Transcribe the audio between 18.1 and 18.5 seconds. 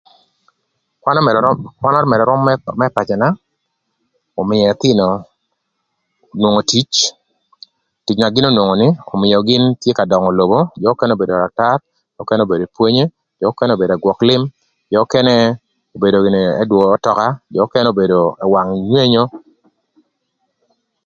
gïnï